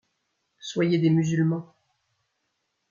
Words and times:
Soyez 0.57 0.97
des 0.97 1.11
musulmans. 1.11 1.75